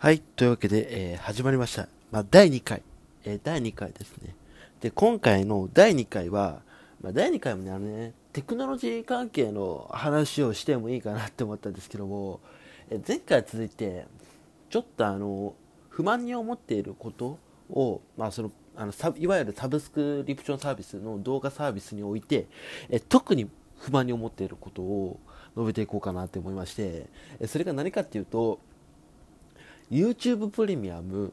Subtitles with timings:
[0.00, 0.20] はい。
[0.20, 1.88] というわけで、えー始まりました。
[2.12, 2.82] まあ、第2回。
[3.24, 4.36] えー第2回ですね。
[4.80, 6.62] で、今回の第2回は、
[7.00, 12.38] まあ、第2回もね、あのね、テクノロジー関係の話をしてもいいかなって思ったんですけども、
[12.90, 14.06] えー前回続いて、
[14.70, 15.56] ちょっとあの、
[15.88, 22.46] 不満に思っていることを、まあ、その、あのサいわゆるサブスクリプションサービスの動画サービスにおいて、
[22.88, 25.18] え特に不満に思っていることを
[25.56, 27.08] 述べていこうかなって思いまして、
[27.40, 28.60] えそれが何かっていうと、
[29.90, 31.32] YouTube プレミアム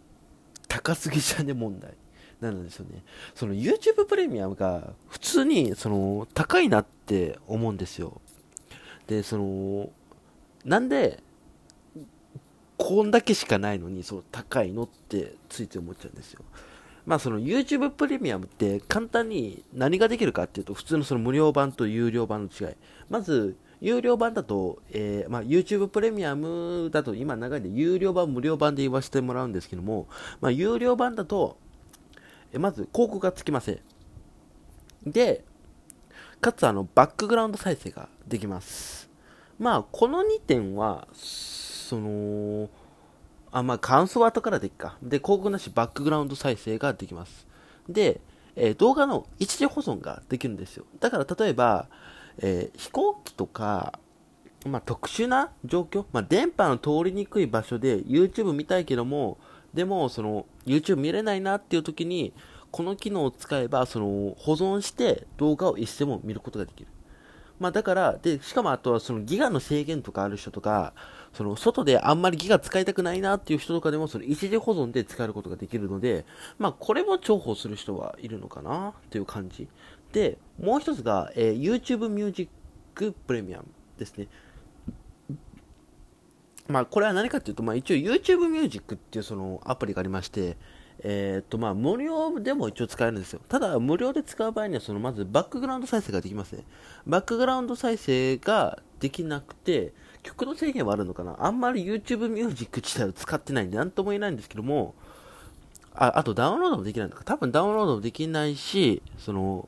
[0.68, 1.94] 高すぎじゃね問題
[2.41, 3.04] なんですよね。
[3.34, 8.22] その YouTube プレミアムが普通にその高いなって思うんですよ。
[9.08, 9.90] で、その、
[10.64, 11.22] なんで、
[12.78, 16.44] こんだけしかないのにその高いのってついて思っちゃうんですよ。
[17.06, 22.76] まあその YouTube プレミアムって簡単に何ができるかっていうと普通のその無料版と有料版の違い。
[23.09, 30.08] まず有料版だと、えーまあ、YouTube プレミアムだと今長いんで有料版無料版で言わせてもらうんですけども、
[30.41, 31.59] まあ、有料版だと、
[32.52, 33.80] えまず広告がつきません。
[35.05, 35.45] で、
[36.42, 39.08] かつあのバックグラウンド再生ができます。
[39.59, 42.70] まあこの2点は、その、
[43.52, 44.97] あ、まあ、感想は後からでいいか。
[45.03, 47.45] で、広告なしバックグラウンド再生ができます。
[47.88, 48.20] で、
[48.55, 50.86] えー動画の一時保存ができるんですよ。
[50.99, 51.88] だから例えば、
[52.39, 54.00] えー飛行機とか、
[54.66, 59.38] まあ、特殊な状況、まあ、電波の通りにくい場所で YouTube 見たいけども、
[59.73, 62.33] でも、その、YouTube 見れないなっていう時に、
[62.72, 66.88] この機能を使えば、その、保存して動画をいつでも見ることができる。
[67.59, 70.94] まあだから、で、しかもあとはそのギガの制限とかある人とか、
[71.33, 76.25] その外であんまりギガ使いたくないなっていう人とかでもその一時保存で使えることができるので、
[76.58, 79.67] まあこれも重宝する人はいるのかなっていう感じ。
[80.16, 82.49] で、もう一つが、えー YouTube Music
[83.27, 83.63] Premium
[83.97, 84.30] ですね。
[86.69, 90.55] まあこれは何かっていうと、まあ一応 YouTube Music っていうそのアプリがありまして、
[90.99, 93.41] えーっとまあ無料でも一応使えるんですよ。
[93.49, 96.64] ただ無料で使う場合にはそのまずバックグラウンド再生ができません。
[97.05, 99.93] バックグラウンド再生ができなくて、
[100.23, 104.95] 曲の制限はあるのかなあんまり YouTube Music 自体を使ってないんで何とも言えないんですけども、
[105.93, 109.67] ああとダウンロードもできないのか多分ダウンロードもできないし、その、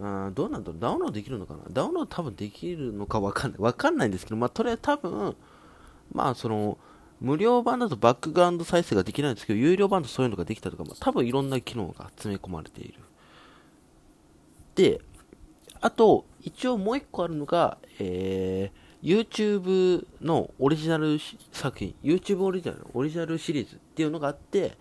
[0.00, 0.80] あーどうなんだろう？
[0.80, 1.60] ダウンロードできるのかな？
[1.70, 3.60] ダウンロード多分できるのかわかんない。
[3.60, 5.36] わかんないんですけど、まあ、とりあえず多分、
[6.12, 6.78] まあ、その、
[7.20, 12.94] 無料版だとバックグラウンド再生ができないんですけど、有料版とそういうのができたとか、まあ、多分いろんな機能が詰め込まれている。
[14.76, 15.00] で、
[15.80, 21.18] あと、一応もう一個あるのが、えー、YouTube のオリジナル
[21.52, 24.78] 作品、YouTube オリジナル、オリジナルシリーズっていうのがあって、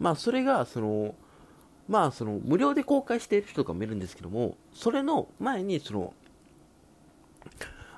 [0.00, 1.14] まあ、それが、その、
[1.88, 6.14] まあ、その、無料で公開している人とかもいるんですけども、それの前に、その、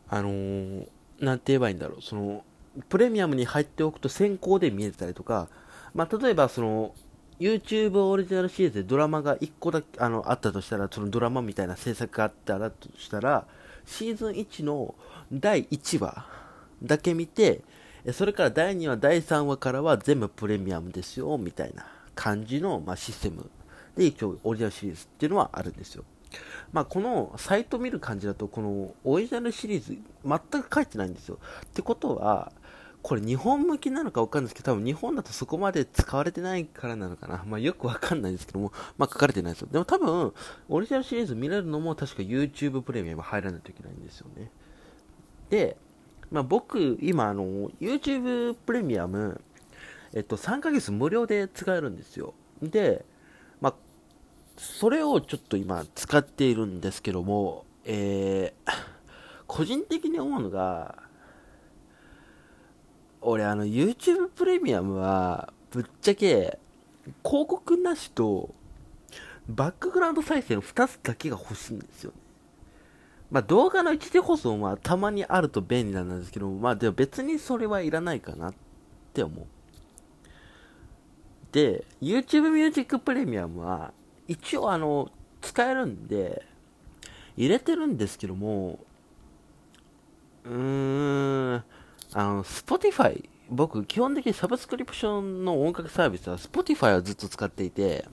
[0.08, 0.88] あのー
[1.20, 2.44] なんて言えばいいんだろう、その、
[2.88, 5.48] プレミアムに入っておくと先行で見えたりとか、
[5.94, 6.94] まあ、例えば、その、
[7.40, 13.46] YouTube オリジナルシリーズでドラマが1個だけあのあったとしたら、そのドラマみたいな制作があったらとしたら、
[13.86, 14.94] シーズン1の
[15.32, 16.26] 第1話
[16.82, 17.62] だけ見て、
[18.12, 23.48] それから第2話、第3話からは全部プレミアムですよ、みたいな感じの、まあ、システム
[23.98, 26.04] で一応オリジナルシリーズっていうのはあるんですよ。
[26.72, 31.38] まあ、このサイト見る感じだと、このオリジナルシリーズ全く書いてないんですよ。
[31.66, 32.52] ってことは、
[33.02, 37.42] これ日本向きなのかわかんないですけど、多分日本だとそこまで使われてないからなのかな。
[37.44, 39.68] まあよくわかんないですけども、まあ書かれてないですよ。
[39.72, 40.32] でも多分、
[40.68, 44.52] オリジナルシリーズ見れるのも確か YouTube プレミアム入らないといけないんですよね。
[45.50, 45.76] で、
[46.30, 49.40] まあ僕、今あの、YouTube プレミアム、
[50.12, 52.34] えっと、3ヶ月無料で使えるんですよ。
[52.62, 53.04] で、
[54.58, 58.72] それをちょっと今使っているんですけども、えー、
[59.46, 61.02] 個人的に思うのが、
[63.20, 66.58] 俺あの YouTube プレミアムはぶっちゃけ
[67.24, 68.54] 広告なしと
[69.48, 72.16] バックグラウンド再生の2つだけが欲しいんですよね。
[73.30, 78.54] まあ動画の一時保存はたまにあると便利なんですけどまあでも別にそれはいらないかなっ
[79.12, 79.46] て思う。
[81.52, 83.92] で、YouTube Music プレミアムは
[84.28, 85.10] 一応あの
[85.40, 86.44] 使えるんで
[87.36, 88.78] 入れてるんですけども
[90.44, 91.64] うーん
[92.14, 98.06] あの、Spotify、僕、基本的にサブスクリプションの音楽サービスは Spotify をずっと使っていて、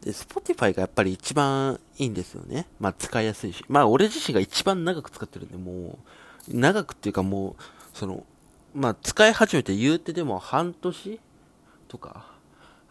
[0.00, 2.66] で、Spotify がやっぱり一番いいんですよね。
[2.80, 3.64] まあ、使いやすいし。
[3.68, 5.98] まあ、俺自身が一番長く使ってるんで、も
[6.48, 7.62] う、長くっていうかもう、
[7.92, 8.24] その、
[8.74, 11.20] まあ、使い始めて言うてでも半年
[11.88, 12.35] とか、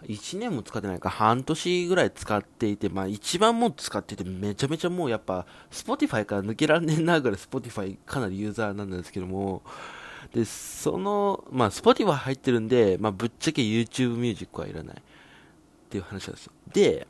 [0.08, 9.64] 1年も使ってないか、半年ぐらい使っていて、まあ一番もう使ってて、めちゃめちゃもうやっぱ、Spotify から抜けられねえなぐらい Spotify かなりユーザーなんですけども、
[10.34, 14.96] で、その、まあ Spotify 入ってるんで、まあぶっちゃけ YouTube ミュージックはいらない。
[14.96, 16.52] っていう話なんですよ。
[16.74, 17.08] で、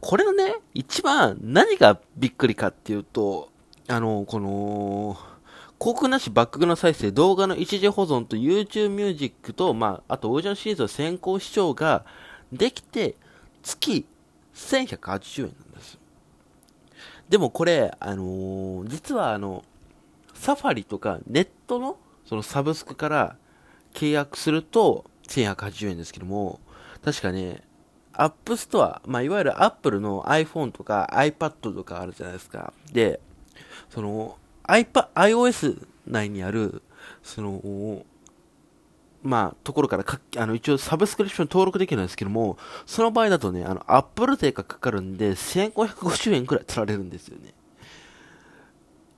[0.00, 3.50] これのね、一番何がびっくりかっていうと、
[3.88, 5.18] あの、この、
[5.80, 12.04] 広告なしバックグラウンド再生、動画の一時保存と YouTube Music と、まあ、あとオーディションシリーズの先行視聴が
[12.52, 13.16] できて、
[13.62, 14.04] 月
[14.54, 15.98] 1180円なんです。
[17.30, 19.64] でもこれ、あのー、実はあの、
[20.34, 23.36] Safari とかネットのそのサブスクから
[23.94, 26.60] 契約すると1180円ですけども、
[27.02, 27.62] 確かね、
[28.12, 32.74] App Store、まあ、いわゆるアップルの iPhone とか iPad とかあるじゃないですか。
[32.92, 33.18] で、
[33.88, 34.36] その、
[34.70, 36.82] iPad、iOS 内にある、
[37.22, 38.04] その、
[39.22, 42.56] まあ、ところからか、あの、一応サブスクリプション登録できるんですけども、
[42.86, 47.52] その場合だとね、あの、 Apple 税がかかるんで、1550円くらい取られるんですよね。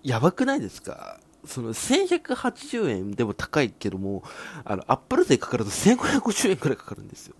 [0.02, 1.20] やばくないですか？
[1.46, 4.24] その、1180円でも高いけども、
[4.64, 7.36] あの、アップル税かかると1550円くらいかかるんですよ。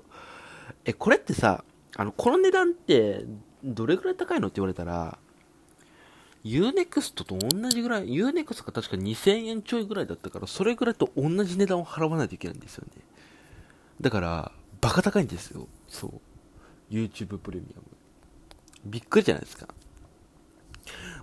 [0.85, 1.65] え、これってさ、
[1.97, 3.25] あの、この値段って、
[3.65, 5.19] どれくらい高いのって言われたら、
[6.45, 13.03] UNEXT と同じぐらい、UNEXT が確か2000円ちょいぐらいだったから、それぐらいと同じ値段を払わないといけないんですよね。
[14.01, 15.69] だから、バカ高いんですよ。
[15.89, 16.21] そう。
[16.93, 17.85] YouTube プレミアム。
[18.85, 19.69] びっくりじゃないですか。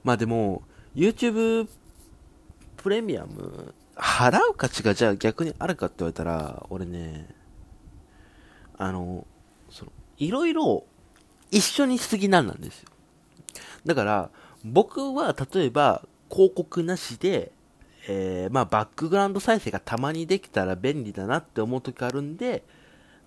[0.04, 0.64] まあでも、
[0.96, 1.68] YouTube
[2.78, 7.36] プレミアム、払う価値がじゃあ逆にあるかって言われたら、俺ね、
[8.78, 9.28] あの、
[9.70, 10.86] その、いろいろ
[11.52, 12.90] 一緒にしすぎなんなんですよ。
[13.86, 14.32] だから、
[14.64, 17.52] 僕は例えば広告なしで、
[18.08, 22.64] えー、まあバックグラウンド再生がたまにできたら便利だなって思う時あるんで、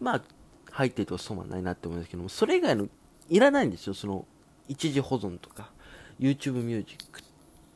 [0.01, 0.23] まあ
[0.71, 2.89] 入ってると損はないなって思うんですけども、それ以外の
[3.29, 3.95] いらないんですよ。
[3.95, 4.27] その
[4.69, 5.71] 一時保存とか、
[6.19, 7.21] YouTube ミュージック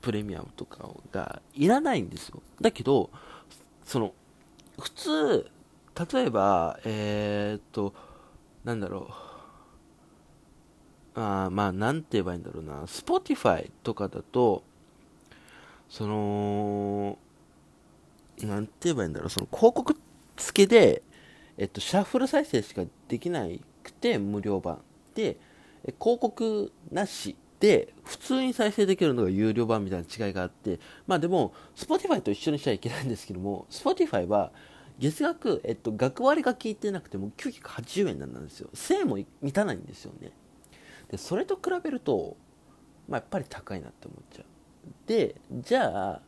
[0.01, 2.43] プレミアムとかがいらないんですよ。
[2.61, 3.11] だけど、
[3.85, 4.15] その、
[4.79, 5.51] 普通、
[6.13, 7.95] 例えば、えー、っと、
[8.65, 9.26] なんだろう。
[11.17, 14.63] あまあ、なんて言えばいいんだろうな、Spotify とかだと、
[15.89, 17.19] その、
[18.43, 19.97] なんて言えばいいんだろう、その広告
[20.37, 21.03] 付けで、
[21.57, 23.47] えっと、シャッフル再生しかできな
[23.83, 24.81] くて無料版。
[25.15, 25.39] で、
[25.99, 34.53] 広告なしで、普通に再生できるのが有料版みたいな違いがあって、まあでも、Spotify と一緒にしちゃいけないんですけども、Spotify は、
[34.99, 38.69] 月額、えっと、額割が効いてなくても980円なんですよ。
[38.75, 40.33] 1000円も満たないんですよね。
[41.11, 42.37] でそれと比べると、
[43.09, 44.45] まあ、やっぱり高いなって思っちゃう。
[45.07, 46.21] でじゃあ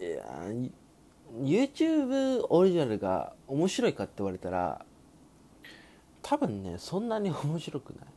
[0.00, 0.24] いや
[1.42, 4.84] YouTube オリジナルが面白いかって言われたら
[6.22, 8.08] 多分ねそんなに面白くない。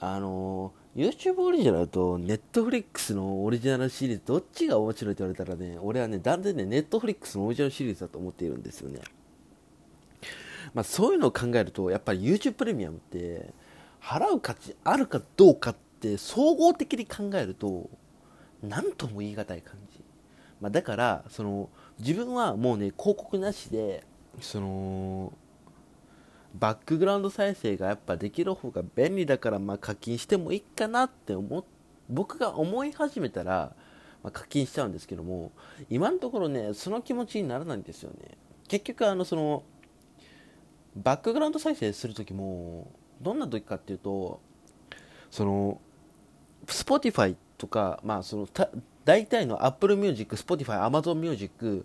[0.00, 9.00] あの YouTube オリジナルと Netflix のオリジナルシリーズどっちが面白いって言われたらね俺はね断然ね Netflix のオリジナルシリーズだと思っているんですよね。
[10.74, 13.54] まあそういうのを考えるとやっぱり YouTube プレミアムって
[14.02, 17.88] 払う価値あるかどうかって総合的に考えると
[18.62, 20.00] 何とも言い難い感じ、
[20.60, 21.70] まあ、だからその
[22.00, 24.04] 自分はもうね広告なしで
[24.40, 25.32] その
[26.54, 31.64] バックグラウンド再生がやっぱできる方が便利だからまあ課金してもいいかなって思
[32.10, 33.74] 僕が思い始めたら、
[34.22, 35.52] まあ、課金しちゃうんですけども
[35.88, 38.36] 今のところねその気持ちにならないんですよね。
[38.68, 39.62] 結局あのその
[40.94, 42.90] バックグラウンド再生する時も
[43.22, 44.40] どんな時かっていうと
[45.30, 45.80] その
[46.66, 48.48] Spotify とか、まあ、その
[49.04, 51.84] 大体の Apple Music、Spotify、Amazon Music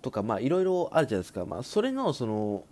[0.00, 2.64] とか、まあ、いろいろあるじゃないですか、まあ、それのその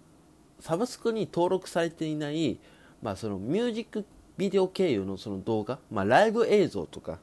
[0.60, 2.58] サブスクに登録されていない、
[3.02, 4.04] まあ、そのミュージック
[4.36, 7.18] ビデオ経由のその動画、まあ、ライブ映像とか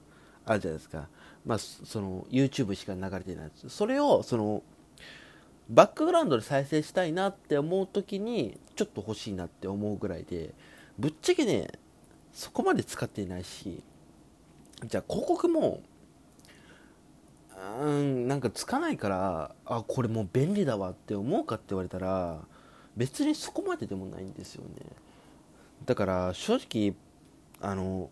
[0.45, 1.07] あるじゃないですか、
[1.45, 4.63] まあ、その YouTube しか流れてないそれをその
[5.69, 10.53] バックグラウンドで再生したいなって思う時にちょっと欲しいなって思うぐらいで。
[10.99, 11.69] ぶっちゃけね
[12.33, 13.81] そこまで使っていないし
[14.85, 15.81] じゃあ広告も
[17.81, 22.39] うんなんかつかないからあこれもう便利だわって思うかって言われたら
[22.95, 24.85] 別にそこまででもないんですよね。
[25.85, 26.93] だから正直
[27.61, 28.09] あの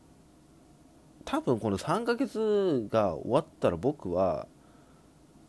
[1.26, 4.48] 多分この3ヶ月が終わったら僕は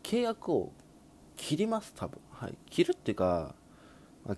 [0.03, 0.73] 契約を
[1.37, 2.19] 切ります多分。
[2.33, 2.55] はい。
[2.69, 3.55] 切るっていうか、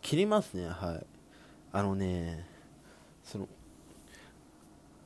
[0.02, 0.68] 切りますね。
[0.68, 1.06] はい。
[1.72, 2.46] あのね
[3.30, 3.48] その。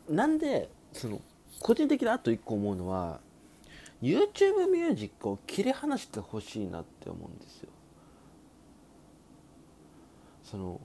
[0.09, 1.21] なんでその
[1.61, 3.21] 個人的にあと1個思うのは
[4.03, 7.71] YouTube ミュージックを切り離してほしいなって思うんですよ。
[10.43, 10.81] その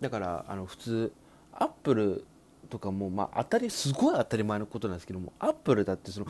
[0.00, 1.12] だからあの普通
[1.52, 2.24] アップル
[2.70, 6.26] とかもまあ当たりすごい当たり前のことなんですけどもアップルだってその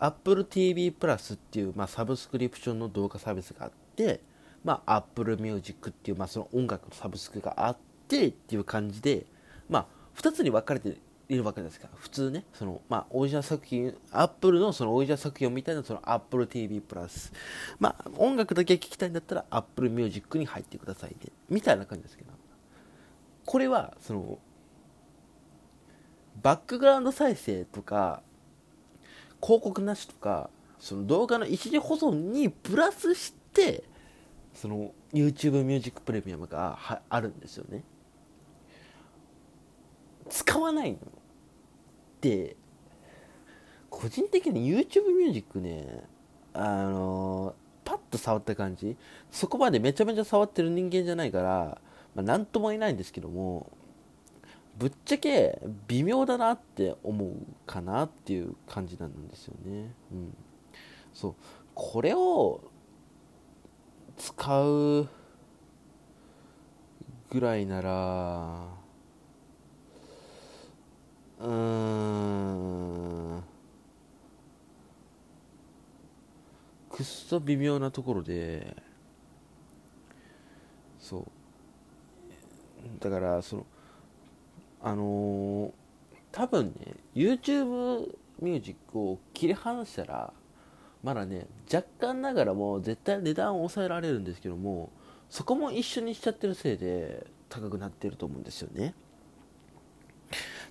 [0.00, 4.20] AppleTV プラスっていう、まあ、サブスクリプションの動画サービスがあって、
[4.64, 9.26] まあ、Apple Music っていう、まあ、その音楽のサブスクがあってっていう感じで、
[9.68, 9.86] まあ、
[10.20, 10.98] 2つに分かれて
[11.28, 17.32] いるわけですから普通ねその、まあ、オリジナル作品 Apple のそのオリジナル作品を見たいのはその AppleTV プラス、
[17.78, 21.16] まあ、音楽だけ聴きたいんだったら Apple Music に入ってくださいね。
[21.50, 22.30] みたいな感じですけど。
[23.44, 24.38] これはその
[26.42, 28.22] バックグラウンド再生とか
[29.42, 33.84] 広告なしとかその動画の一時保存にプラスして
[34.54, 37.84] その YouTube ミュージックプレミアムがあるんですよね。
[40.28, 40.96] 使わない
[42.20, 42.56] で
[43.90, 46.04] 個人的に YouTube ミュージックね
[46.52, 47.54] あの
[47.84, 48.96] パッと触った感じ
[49.30, 51.80] そこまでめちゃめちゃ触ってる人間じゃないから、
[52.14, 53.70] まあ、何とも言えないんですけども
[54.78, 57.32] ぶっちゃけ微妙だなって思う
[57.66, 59.92] かなっていう感じなんですよね。
[60.12, 60.36] うん、
[61.12, 61.34] そう
[61.74, 62.60] これを
[64.16, 65.08] 使う
[67.30, 68.77] ぐらいなら
[71.40, 73.42] うん。
[76.90, 78.76] くっそ微妙なところで
[80.98, 81.24] そう。
[83.00, 83.66] だからその
[84.80, 85.70] あのー、
[86.32, 88.08] 多分ね YouTube
[88.40, 90.32] ミュージックを切り離したら
[91.02, 94.90] まだね若干ながらも絶対値段を抑えられるんですけども
[95.30, 98.94] そこも一緒にしちゃってるせいで高くなってると思うんですよね。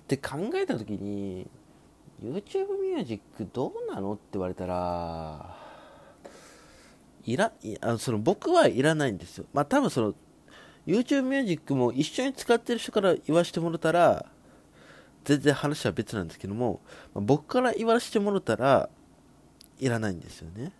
[0.08, 1.48] で考えた時に
[2.22, 5.56] YouTube ミュージックどうなのって言われたら
[7.24, 10.14] いらあのその僕はいらないんですよまあ多分その
[10.88, 14.24] YouTube ミュージックも一緒に使ってる人から言わせてもらったら、
[15.22, 16.80] 全然話は別なんですけども、
[17.12, 18.88] まあ、僕から言わせてもらったら、
[19.78, 20.72] いらないんですよね。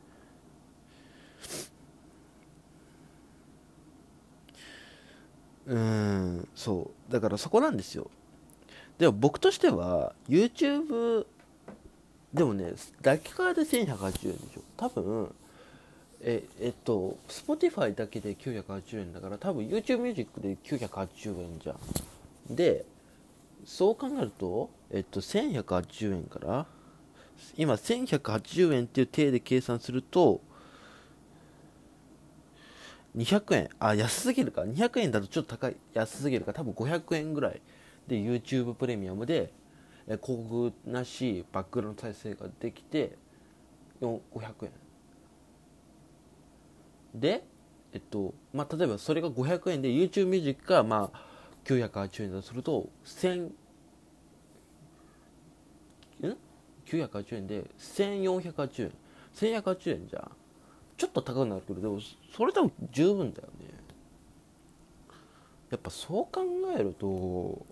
[5.67, 7.13] うん、そう。
[7.13, 8.11] だからそこなんですよ。
[8.99, 11.27] でも僕としては、YouTube、
[12.35, 14.63] でもね、抱き替えで1180円でしょ。
[14.77, 15.35] 多分、
[16.21, 21.75] ええっと Spotify だけで980円だから多分 YouTube ミュージックで980円じゃ
[22.53, 22.57] ん。
[22.57, 22.85] で
[23.65, 26.67] そう考えるとえっと1180円から
[27.57, 30.41] 今1180円っていう体で計算すると
[33.17, 33.69] 200円。
[33.79, 34.63] あ安すぎるか。
[34.63, 35.77] 200円だとちょっと高い。
[35.95, 36.53] 安すぎるか。
[36.53, 37.61] 多分500円ぐらい。
[38.09, 39.53] で YouTube プレミアムで
[40.07, 43.17] 広告なしバックグラウンド再生ができて
[44.01, 44.15] 500
[44.63, 44.71] 円
[47.15, 47.45] で、
[47.93, 51.21] えっとまあ、例えばそれが500円で YouTube ミュージックがまあ
[51.65, 53.53] 980円だとすると1000ん
[56.87, 58.93] ？980円で1480円。
[59.35, 60.31] 1180円じゃ
[60.97, 62.01] ちょっと高くなるけどでも
[62.35, 63.67] それでも十分だよね。
[65.71, 66.43] やっぱそう考
[66.77, 67.67] えると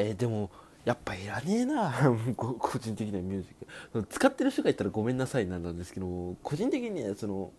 [0.00, 0.50] えー、でも
[0.86, 1.92] やっぱいらねえな。
[2.36, 3.48] 個人的なミュージ
[3.92, 4.06] ック。
[4.08, 7.52] 使ってる人がいたらごめんなさいなんですけど個人的にはその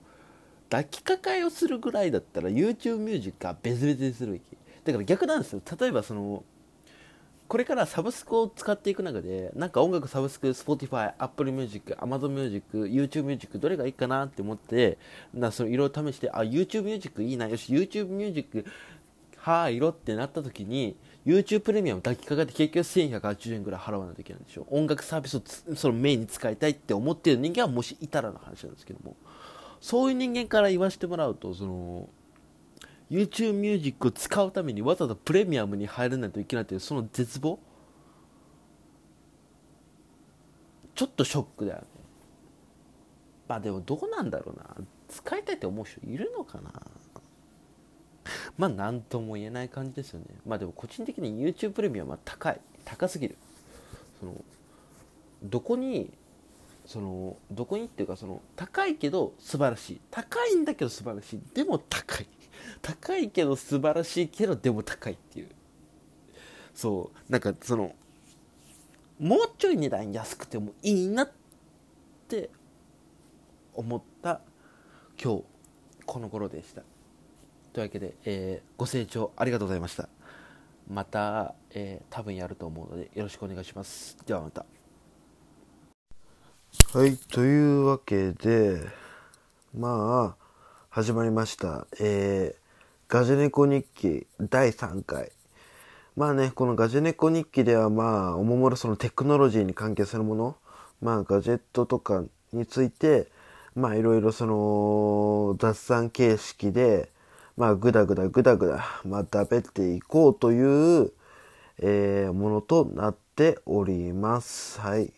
[0.69, 4.43] 抱きかかえをするぐらいだったら YouTube ミュージックは別々にするべき。
[4.83, 5.62] だから逆なんですよ。
[5.79, 6.43] 例えばその
[7.48, 14.98] これからサブスクを使っていく中でなんか音楽サブスク Spotify、Apple Music、Amazon Music、YouTube Music どれがいいかなって思って
[15.33, 18.65] なその色々試してあ YouTube Music いいなよし YouTube Music
[19.41, 20.95] はーいろってなった時に
[21.25, 25.41] YouTube プレミアム抱きかかって結局1180円ぐらい払わないといけないんでしょ音楽サービスを
[25.75, 29.15] そのメインに使いたいって思ってる人間はもしいたらの話なんですけども。
[29.81, 32.07] そういう人間から言わせてもらうとその
[33.10, 37.60] YouTube ミュージックを使うためにわざわざプレミアムに入らないといけないというその絶望。
[40.93, 41.86] ちょっとショックだよね。
[43.48, 44.75] まあでもどうなんだろうな。
[45.10, 46.71] 使いたいって思う人いるのかな。
[48.58, 50.25] まあ何とも言えない感じですよね。
[50.46, 52.60] まあでも個人的に YouTube プレミアムは高い。
[52.86, 53.38] 高すぎる。
[54.20, 54.36] その
[55.43, 56.12] どこに
[56.86, 60.01] そのどこにっていうかその高いけど素晴らしい。
[60.12, 61.41] 高いんだけど素晴らしい。
[61.53, 62.27] でも高い。
[62.81, 65.50] 高いけど素晴らしいけどでも高いっていう。
[66.74, 67.31] そう。
[67.31, 67.96] なんかその
[69.20, 71.31] もうちょい値段安くてもいいなっ
[72.27, 72.50] て
[73.74, 74.41] 思った
[75.22, 75.43] 今日
[76.05, 76.81] この頃でした。
[77.74, 80.10] というわけで、えー、ご清聴ありがとうございました。
[80.90, 84.18] また、えー、多分やると思うのでよろしくお願いします。
[84.25, 84.66] ではまた。
[86.94, 88.82] はい、というわけで、
[89.74, 90.46] まあ、
[90.90, 91.88] 始まりました。
[92.01, 92.62] えー、
[93.08, 95.32] ガジェネコ日記第3回。
[96.18, 100.58] まあね、このガジェネコ日記ではまあ、おもむろそのテクノロジーに関係するもの、
[101.01, 103.32] まあガジェットとかについて、
[103.75, 107.10] まあいろいろその雑談形式で、
[107.58, 110.62] まあぐだぐだぐだぐだ、まあ食べていこうとい
[111.03, 111.12] う、
[111.79, 114.79] えー、ものとなっております。
[114.79, 115.12] はい。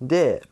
[0.00, 0.42] で、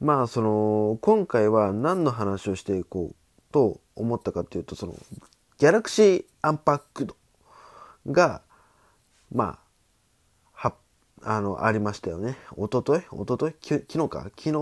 [0.00, 3.14] まあその、今回は何の話をしていこう
[3.52, 4.94] と思ったかっていうと、その、
[5.58, 7.16] ギャラクシーアンパックド
[8.10, 8.40] が、
[9.32, 9.58] ま
[10.54, 10.74] あ、は、
[11.22, 12.36] あの、ありましたよね。
[12.56, 13.02] おととい？
[13.10, 13.54] おととい？
[13.60, 14.22] 昨日か？
[14.22, 14.52] 昨日、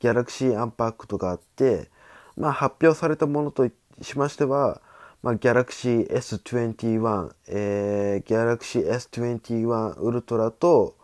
[0.00, 1.88] ギャラクシーアンパックドがあって、
[2.36, 4.80] まあ、発表されたものといってしましては、
[5.22, 10.96] まあ、ギャラクシー S21、えー、ギャラクシー S21 ウルトラと、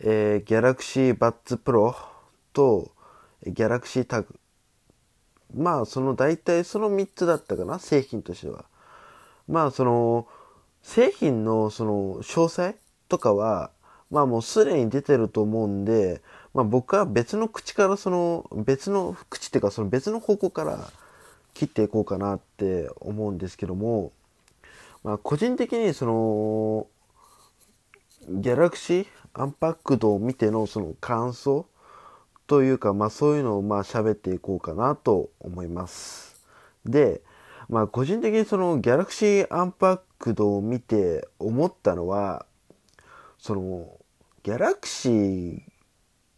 [0.00, 1.96] えー、ギャラクシーバッツプロ
[2.52, 2.92] と、
[3.46, 4.38] ギャラクシータグ
[5.54, 8.64] まあその大体その3つだったかな製品としては。
[9.48, 10.26] まあその
[10.82, 12.76] 製品のその詳細
[13.08, 13.70] とかは
[14.10, 16.22] まあもうすでに出てると思うんで、
[16.54, 20.90] まあ、僕は別の口からその別の口っていうかその別の方向から
[21.56, 24.12] 切っていこうかなって思うんですけども、
[25.02, 26.86] まあ、個人的にその
[28.28, 31.66] ギャラクシーアンパックドを見てのその感想
[32.46, 36.40] というか、まあそういうのをまあ喋っていこうかなと思います。
[36.84, 37.22] で、
[37.68, 42.46] まあ個人的にそのギャラクシーアンパックドを見て思ったのは、
[43.38, 43.98] その
[44.42, 45.60] ギャラクシー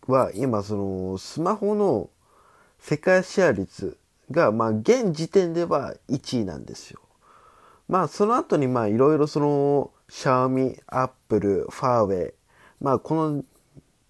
[0.06, 2.10] は今そのスマホの
[2.78, 3.98] 世界シェア率
[4.30, 7.00] がまあ現時点では1位なんですよ。
[7.88, 12.34] まあその後にまあいろいろそのシャオミ、アップル、ファーウェイ、
[12.80, 13.44] まあこの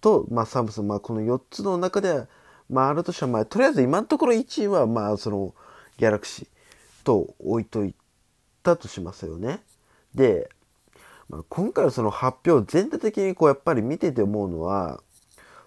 [0.01, 2.27] と、まあ、サムスン、まあ、この4つの中では、
[2.69, 5.53] まあ、あるとしては、まあ、とりあえず今のところ1位は、まあ、その、
[5.97, 6.47] ギャラクシー
[7.03, 7.93] と置いとい
[8.63, 9.61] たとしますよね。
[10.15, 10.49] で、
[11.29, 14.99] まあ、今回のその発表全体的にこうやっぱり見てて思うのは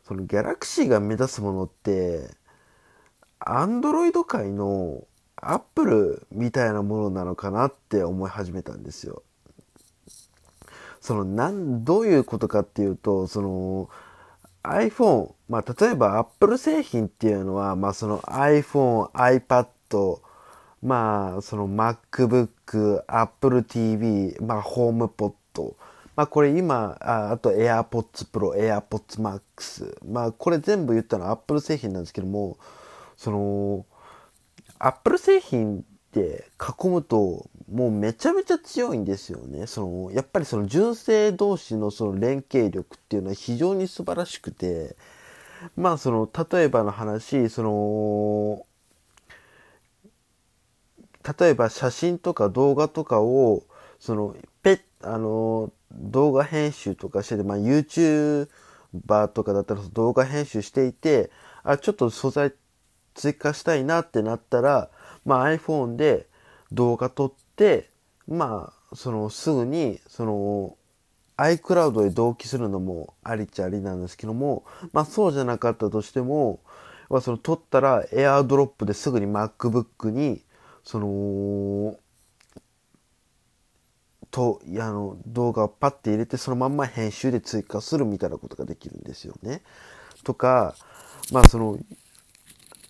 [0.04, 2.30] そのギャラクシーが目指すものって
[3.46, 5.04] アンドロイド界の
[5.36, 9.22] アップルみたいなものなのかなって思い始めたんですよ。
[11.00, 13.90] そのなんどういうことかっていうとその
[14.62, 19.66] iPhone、まあ、例えば Apple 製品っていうのは、まあ、その iPhone、iPad、
[20.82, 25.32] まあ、その MacBook、Apple TV、まあ、HomePod、
[26.14, 32.58] まあ、これ今、ああと AirPods Pro、AirPods Max、まあ、これ全部言ったのは Apple 製品なんですけども、
[33.22, 33.86] その、
[34.78, 35.82] Apple 製品っ
[36.12, 39.66] て囲むともうめちゃめちゃ強いんですよね。
[39.66, 44.96] そのやっぱりその純正同士のその連携力っていうのは非常に素晴らしくて
[45.76, 48.66] まあその例えばの話その
[51.38, 53.62] 例えば写真とか動画とかを
[54.00, 58.48] そのペあの動画編集とかしてて、まあ、YouTuber
[59.28, 61.30] とかだったら動画編集していて
[61.62, 62.52] あちょっと素材
[63.14, 64.90] 追加したいなってなったら
[65.24, 66.26] まあ、iPhone で
[66.72, 67.90] 動画撮って、
[68.26, 70.76] まあ、そのすぐに、その
[71.36, 76.60] iCloud で同期するのもありっちゃありなんですけども、まあそうじゃなかったとしても、
[77.08, 80.42] まあその撮ったら AirDrop ですぐに MacBook に、
[80.84, 81.96] その、
[84.30, 89.62] と、あの、動画をパッて入れてそのまんま編集で追加するみたいなことができるんですよね。
[90.24, 90.74] とか、
[91.32, 91.78] まあその、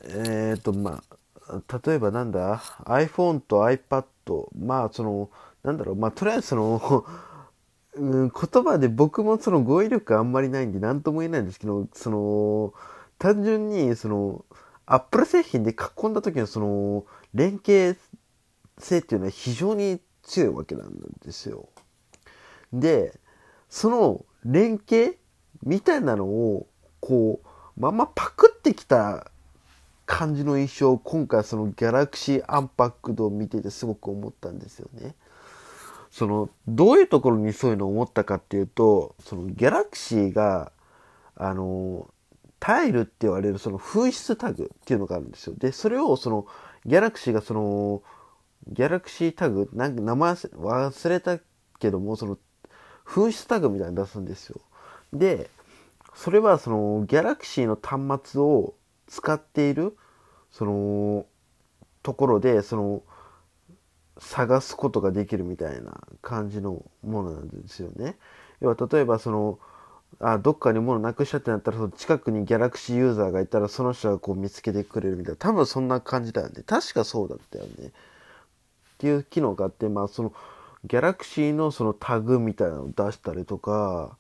[0.05, 1.03] えっ、ー、と、ま
[1.49, 4.05] あ、例えばなんだ？iPhone と iPad
[4.59, 5.31] まあその
[5.63, 5.97] なんだろう？
[5.97, 7.05] まあとりあえずその
[7.95, 12.73] うん、言葉で僕もその語彙力あんまりないんで何とも言えないんですけどその
[13.19, 14.47] 単純にその
[14.87, 17.99] アップル製品で囲んだ時のその連携
[18.79, 20.91] 性っていうのは非常に強いわけなん
[21.23, 21.69] ですよ。
[22.73, 23.21] で
[23.69, 25.19] その連携
[25.63, 26.67] みたいなのを
[27.01, 29.32] こうまんまパクってきた
[30.07, 35.15] 感じの印象を今回そのギャラクシーアンパックドを見ててすごく思ったんですよね。
[36.11, 40.73] そのどういうところにそういうのを思ったかっていうとそのギャラクシーが
[41.37, 42.11] あの
[42.61, 45.55] タイルって言われるその紛失タグっていうのがあるんですよ。
[45.57, 46.47] でそれをその
[46.85, 48.03] ギャラクシーがその
[48.69, 51.39] ギャラクシータグなんか名前忘れた
[51.79, 52.39] けどもその
[53.07, 54.61] 紛失タグみたいに出すんですよ。
[55.13, 55.51] で
[56.15, 58.75] それはそのギャラクシーの端末を
[59.13, 59.95] 使っている
[60.51, 61.27] その
[62.03, 63.03] ところでその
[64.19, 68.17] 探すことができるみたいな感じのものなんですよね。
[68.61, 69.59] 要は例えばその
[70.19, 75.37] あどっかに物なくしちゃってなったらその近くにギャラクシーユーザーがいたらその人がこう見つけてくれるみたいな。
[75.37, 76.63] 多分そんな感じだよね。
[76.65, 77.89] 確かそうだったよね。
[77.89, 77.91] っ
[78.99, 80.33] ていう機能があって、まあその、
[80.85, 84.17] ギャラクシーのそのタグみたいなのを出したりとか、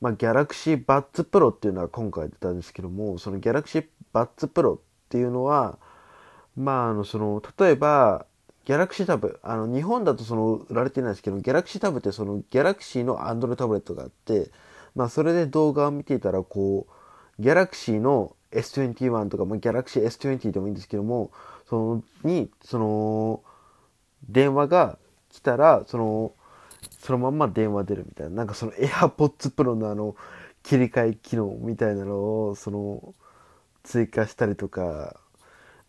[0.00, 5.78] まあ、ギャラクシーバッツプロっていうのは今回出たんですけども、そのギャラクシーバッツプロっていうのは、
[6.56, 8.26] まあ、あの、その、例えば、
[8.64, 14.50] ギャラクシータブ、あの、日本だとその、売られてないんですけど、ギャラクシータブってその、ギャラクシーのアンドロイドタブレットがあって、
[14.94, 16.86] まあ、それで動画を見ていたら、こ
[17.38, 21.32] う、ギャラクシーの S21 とか、まあ、ギャラクシー S20 でもいいんですけども、
[21.68, 23.42] その、に、その、
[24.28, 24.98] 電話が
[25.30, 26.32] 来たら、その、
[27.04, 28.36] そのまんま電話出るみたいな。
[28.36, 30.16] なんかその AirPods Pro のあの、
[30.62, 33.14] 切り替え機能みたいなのを、その、
[33.82, 35.20] 追加したりとか、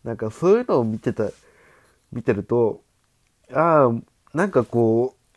[0.04, 1.30] なんかそういうのを見てた、
[2.12, 2.82] 見てると、
[3.50, 5.36] ああ、なんかこう、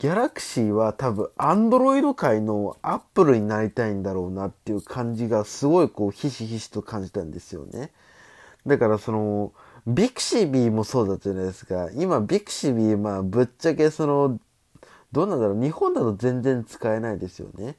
[0.00, 7.92] ギャラクシーは多分、アンドロイド界のアップルになりたいんだろうなっていう感じがすごいこう、ひしひしと感じたんですよね。
[8.66, 9.52] だからその、
[9.86, 11.88] ビクシビーもそうだったじゃないですか。
[11.94, 14.40] 今、ビクシビー、まあ、ぶっちゃけその、
[15.12, 15.62] どうなんだろう。
[15.62, 17.76] 日本だと全然使えないですよね。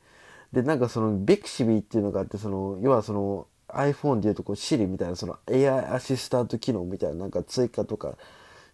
[0.52, 8.16] で、なんかその、ビクシビっていうのがあって、その、要はその、iPhone でいうとこう Siri みたいなその AI アシスタント機能みたいななんか追加とか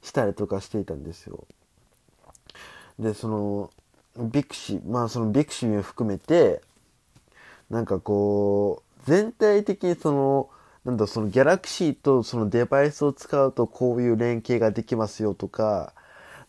[0.02, 1.46] したりとかしていたんですよ。
[3.00, 3.72] で、その、
[4.18, 6.62] ビクシ、まあそのビクシビを含めて、
[7.70, 10.50] なんかこう、全体的にその、
[10.86, 15.94] なんだそのギャラクシーとそのデバイスを使うとこういう連携ができますよとか、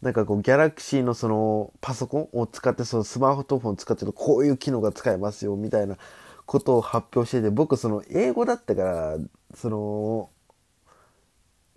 [0.02, 5.96] なんかこうギャラクシーのそのパソコンを使ってそのスマートフォンを使ってるこういう機能が使えますよみたいな
[6.44, 9.16] ことを発表してて僕その英語だったから
[9.54, 10.30] その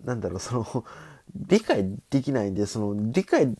[0.04, 0.84] なんだろうその
[1.34, 3.54] 理解できないんでその理解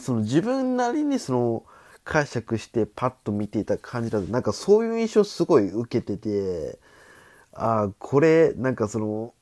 [0.00, 1.64] その自分なりにその
[2.04, 6.78] 解釈してパッと見ていた感じだとなんかそういう印象すごい受けてて
[7.52, 9.34] ああ、これ、なんかその、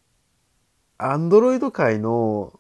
[0.99, 2.59] アンドロイド界の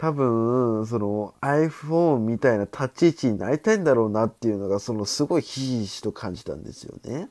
[0.00, 7.28] 多分、その iPhone みたいな立ち位置になりたいんだろうなっていうのが、そのすごいひしひしと感じたんですよね。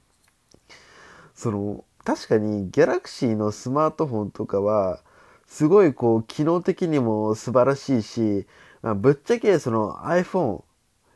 [1.33, 5.01] その、確かに Galaxy のスマートフォンとかは、
[5.47, 8.45] すごいこう、機能的にも素晴らしいし、
[8.83, 10.61] まあ、ぶっちゃけその iPhone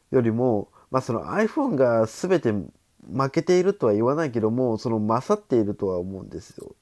[0.10, 6.76] よりも、まあその iPhone が全て負けているとは言わないけども、その勝っているとは思うんですよ。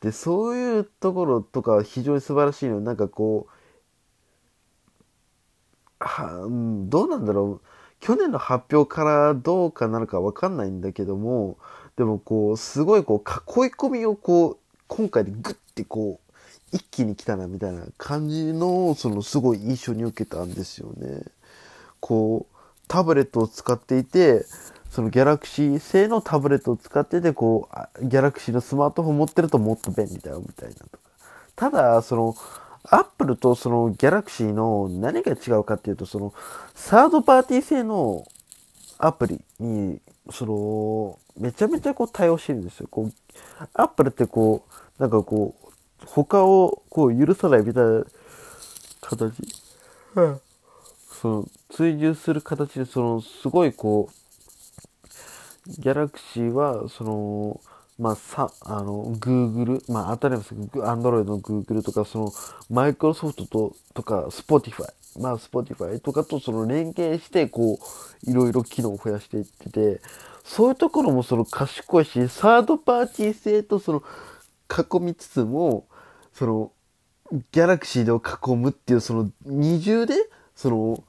[0.00, 3.55] で、そういうところとか非常に素晴らしいのなんかこう、
[6.88, 7.66] どうなんだろう。
[8.00, 11.56] 去年の発表からどうかなるかわかんないんだけども、
[11.96, 16.26] でもこう、すごいこう、囲い込みをこう、今回でグッてこう、
[16.72, 21.22] 一気に来たなみたいな感じの、そのすごい印象に受けたんですよね。
[22.00, 22.56] こう、
[22.88, 24.44] タブレットを使っていて、
[24.90, 27.68] そのギャラクシー製のタブレットを使ってて、こ
[28.00, 30.98] う、ギャラクシーのスマートフォン持ってるともっと便利だよ、みたいなとか。
[31.54, 32.34] ただ、その、
[32.90, 36.32] アップルとそのギャラクシーの何が違うかっていうと、その、
[36.74, 38.26] サードパーティー製の
[38.98, 42.88] アプリに、その、めちゃめちゃこう対応してるんですよ。
[42.90, 43.12] こう、
[43.74, 44.64] アップルってこ
[44.98, 45.66] う、なんかこう、
[46.06, 48.04] 他をこう許さないみたいな
[49.00, 49.32] 形？
[50.14, 50.40] うん。
[51.20, 57.60] その、追従する形で、その、すごいこう、ギャラクシーは、その、
[57.98, 62.32] まあ、さ、あの、Google、まあ、当たり前ですけど、Android の Google とか、その、
[62.68, 67.78] マイクロソフトと、とか、Spotify、まあ、Spotify とかと、その、連携して、こ
[68.26, 70.02] う、いろいろ機能を増やしていってて、
[70.44, 74.02] そういうところも、その、賢いし、サードパーティー性と、その、
[74.70, 75.86] 囲みつつも、
[76.34, 76.72] その、
[77.50, 80.14] ギャラクシーでを囲むっていう、その、二重で、
[80.54, 81.02] その、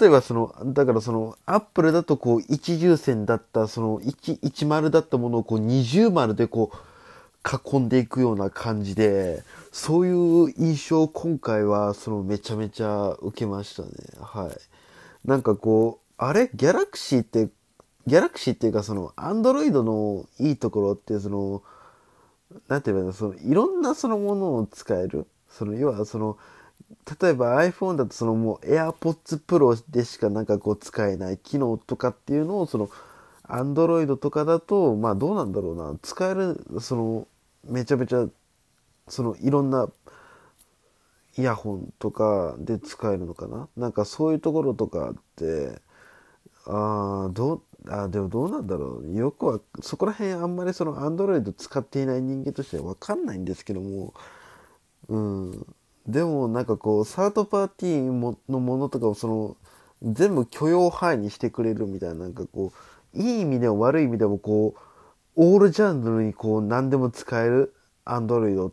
[0.00, 6.76] 例えばその、だからその、アップルだとこう、一重線だった、その、一、一丸だったものをこう、二重丸でこう、
[7.74, 13.88] 囲んでいくような感じで、そういう印象を今回は、その、めちゃめちゃ受けましたね。
[14.20, 15.28] はい。
[15.28, 16.50] なんかこう、あれ？
[16.54, 17.48] ギャラクシーって、
[18.06, 21.62] ギャラクシーっていうかその、アンドロイドのいいところって、その、
[22.68, 25.26] なんて言えばいいの、その、いろんなそのものを使える？
[25.48, 26.36] その、要はその、
[27.20, 32.88] 例えば iPhone だとそのもう AirPods Pro でしかなんかこう使えない機能とかっていうのをその
[33.44, 35.98] Android とかだとまあどうなんだろうな。
[36.02, 37.28] 使えるその
[37.64, 38.26] めちゃめちゃ
[39.08, 39.88] そのいろんな
[41.36, 43.68] イヤホンとかで使えるのかな。
[43.76, 45.80] なんかそういうところとかって
[46.66, 49.14] ああどうあでもどうなんだろう。
[49.14, 54.14] よくはそこら辺あんまりその Android 使っていない人間としては分かんないんですけども。
[55.08, 55.66] うん。
[56.08, 59.56] でもなんかこう、サードパーティーのものとかをその、
[60.02, 62.72] 全部許容範囲にしてくれるみたいな、なんかこ
[63.14, 64.80] う、いい意味でも悪い意味でもこう、
[65.36, 68.72] オールジャンルにこう、何でも使えるアンドロイドっ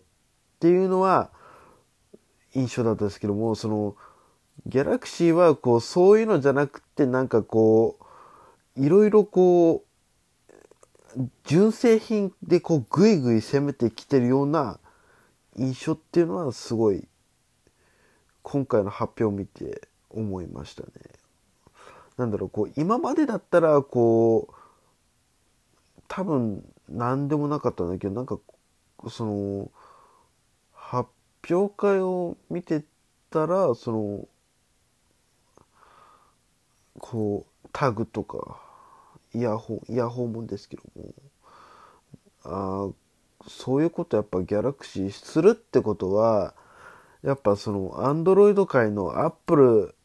[0.59, 1.29] ていうのは、
[2.53, 3.95] 印象だったんですけども、その、
[4.65, 7.99] ギャラクシーはこうそういうのじゃなくてなんかこ
[8.77, 9.83] ういろいろこ
[11.15, 14.79] う純正品でこうグイグイ攻めてきてるような
[15.57, 17.07] 印象っていうのはすごい
[18.45, 20.89] 今回の発表を見て思いましたね。
[22.15, 24.53] なんだろうこう今までだったらこう
[26.07, 28.37] 多分何でもなかったんだけどなんか
[29.09, 29.71] その
[30.73, 31.09] 発
[31.49, 32.83] 表会を見て
[33.31, 34.27] たらその
[36.99, 38.61] こうタグとか
[39.33, 42.93] イヤホンイヤホンもんですけどもあ
[43.49, 46.53] そういうことやっぱギャラクシーするってことは
[47.25, 49.95] やっぱそのアンドロイド界のアップル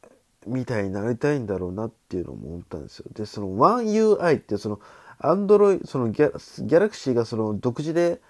[0.46, 3.06] みたいになりたいんだろうなっていうのも思ったんですよ。
[3.14, 4.80] で、その OneUI ってその
[5.18, 6.30] アンドロイそのギャ
[6.64, 8.20] ギャラクシーがその独自で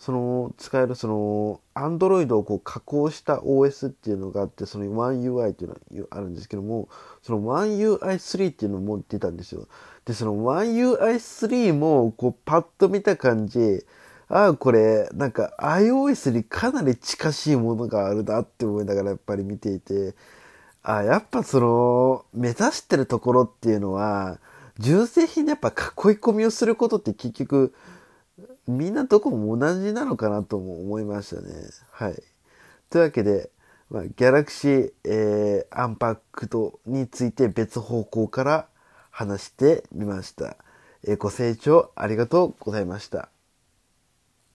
[0.00, 6.88] その使えるそのアンドロイドをこう加工した OS っていうのがあってその OneUI っていうのがあるんですけども
[7.22, 9.68] その OneUI3 っていうのも出たんですよ
[10.06, 13.84] でその OneUI3 もこうパッと見た感じ
[14.30, 20.14] ああこれなんか iOS にかなり近しいものがあるなって思いながらやっぱり見ていて
[20.82, 24.38] ああやっぱその目指してるところっていうのは
[24.78, 25.74] 純正品でやっぱ囲い
[26.18, 27.74] 込みをすることって結局
[28.68, 31.48] みんなどこも同じなのかなとも思いましたね。
[31.90, 32.22] はい。
[32.88, 33.50] というわけで、
[33.90, 38.68] まあ、ギャラクシー、えー、アンパックトについて別方向から
[39.10, 40.56] 話してみました。
[41.04, 43.28] えー、ご清聴ありがとうございました。